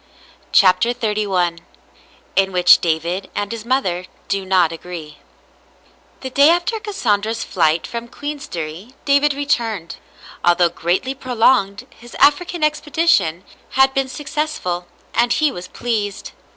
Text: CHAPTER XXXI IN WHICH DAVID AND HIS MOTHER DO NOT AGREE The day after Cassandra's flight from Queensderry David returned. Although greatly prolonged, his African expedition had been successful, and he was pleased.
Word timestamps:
CHAPTER 0.51 0.95
XXXI 0.95 1.59
IN 2.35 2.51
WHICH 2.51 2.81
DAVID 2.81 3.29
AND 3.35 3.51
HIS 3.51 3.65
MOTHER 3.65 4.05
DO 4.29 4.43
NOT 4.45 4.71
AGREE 4.71 5.19
The 6.21 6.31
day 6.31 6.49
after 6.49 6.79
Cassandra's 6.79 7.43
flight 7.43 7.85
from 7.85 8.07
Queensderry 8.07 8.95
David 9.05 9.35
returned. 9.35 9.97
Although 10.43 10.69
greatly 10.69 11.13
prolonged, 11.13 11.85
his 11.95 12.15
African 12.15 12.63
expedition 12.63 13.43
had 13.77 13.93
been 13.93 14.07
successful, 14.09 14.87
and 15.13 15.33
he 15.33 15.51
was 15.51 15.67
pleased. 15.67 16.31